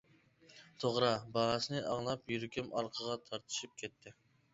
[0.83, 4.15] توغرا، باھاسىنى ئاڭلاپ يۈرىكىم ئارقىغا تارتىشىپ كەتتى.